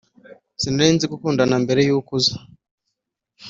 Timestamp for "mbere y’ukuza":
1.63-2.33